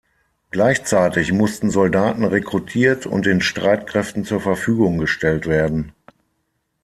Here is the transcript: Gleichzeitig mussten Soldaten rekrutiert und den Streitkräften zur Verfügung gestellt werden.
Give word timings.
Gleichzeitig 0.49 1.31
mussten 1.31 1.69
Soldaten 1.69 2.23
rekrutiert 2.23 3.05
und 3.05 3.27
den 3.27 3.39
Streitkräften 3.39 4.25
zur 4.25 4.41
Verfügung 4.41 4.97
gestellt 4.97 5.45
werden. 5.45 5.93